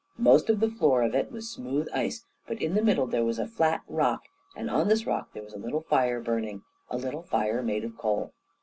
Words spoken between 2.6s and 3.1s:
the middle